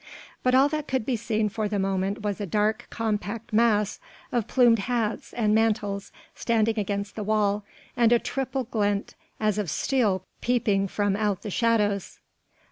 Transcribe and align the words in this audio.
But 0.41 0.55
all 0.55 0.67
that 0.69 0.87
could 0.87 1.05
be 1.05 1.15
seen 1.15 1.47
for 1.47 1.67
the 1.69 1.77
moment 1.77 2.23
was 2.23 2.41
a 2.41 2.47
dark 2.47 2.87
compact 2.89 3.53
mass 3.53 3.99
of 4.31 4.47
plumed 4.47 4.79
hats 4.79 5.31
and 5.31 5.53
mantles 5.53 6.11
standing 6.33 6.79
against 6.79 7.15
the 7.15 7.21
wall, 7.21 7.63
and 7.95 8.11
a 8.11 8.17
triple 8.17 8.63
glint 8.63 9.13
as 9.39 9.59
of 9.59 9.69
steel 9.69 10.23
peeping 10.41 10.87
from 10.87 11.15
out 11.15 11.43
the 11.43 11.51
shadows. 11.51 12.17